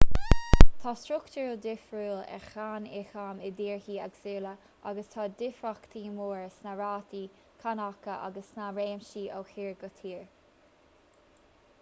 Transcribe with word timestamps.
tá 0.83 0.91
struchtúr 0.99 1.51
difriúil 1.65 2.15
ar 2.37 2.45
cháin 2.53 2.87
ioncaim 2.99 3.43
i 3.49 3.51
dtíortha 3.59 3.93
éagsúla 3.97 4.53
agus 4.93 5.11
tá 5.17 5.27
difríochtaí 5.43 6.03
móra 6.15 6.49
sna 6.55 6.73
rátaí 6.81 7.21
cánacha 7.67 8.17
agus 8.31 8.51
sna 8.55 8.73
réimsí 8.81 9.27
ó 9.41 9.45
thír 9.53 9.79
go 9.85 9.93
tír 10.03 10.25